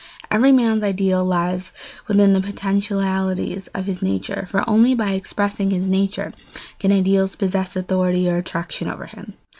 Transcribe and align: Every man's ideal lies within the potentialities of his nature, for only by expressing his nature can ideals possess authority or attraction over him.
Every 0.31 0.51
man's 0.51 0.83
ideal 0.83 1.23
lies 1.23 1.73
within 2.07 2.33
the 2.33 2.41
potentialities 2.41 3.67
of 3.67 3.85
his 3.85 4.01
nature, 4.01 4.47
for 4.49 4.67
only 4.67 4.95
by 4.95 5.11
expressing 5.11 5.69
his 5.69 5.87
nature 5.87 6.33
can 6.79 6.91
ideals 6.91 7.35
possess 7.35 7.75
authority 7.75 8.27
or 8.27 8.37
attraction 8.37 8.87
over 8.87 9.05
him. 9.05 9.35